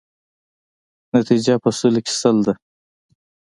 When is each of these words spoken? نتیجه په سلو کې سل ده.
نتیجه 1.15 1.53
په 1.63 1.69
سلو 1.79 2.01
کې 2.05 2.13
سل 2.21 2.37
ده. 2.45 2.53